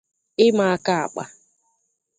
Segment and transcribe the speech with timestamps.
[0.45, 1.23] ịma aka àkpa